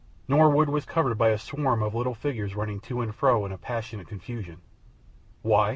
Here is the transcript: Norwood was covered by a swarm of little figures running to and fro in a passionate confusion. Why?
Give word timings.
Norwood 0.27 0.67
was 0.67 0.83
covered 0.83 1.15
by 1.19 1.29
a 1.29 1.37
swarm 1.37 1.83
of 1.83 1.93
little 1.93 2.15
figures 2.15 2.55
running 2.55 2.79
to 2.81 3.01
and 3.01 3.13
fro 3.13 3.45
in 3.45 3.51
a 3.51 3.57
passionate 3.59 4.07
confusion. 4.07 4.57
Why? 5.43 5.69